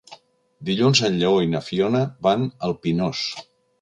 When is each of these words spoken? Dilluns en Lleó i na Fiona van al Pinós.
Dilluns 0.69 1.01
en 1.09 1.19
Lleó 1.19 1.43
i 1.47 1.51
na 1.51 1.61
Fiona 1.67 2.01
van 2.29 2.49
al 2.69 2.75
Pinós. 2.87 3.23